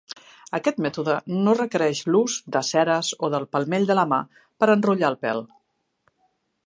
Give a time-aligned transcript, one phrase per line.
[0.59, 4.19] Aquest mètode no requereix l'ús de ceres o del palmell de la mà
[4.63, 5.45] per enrotllar el pèl.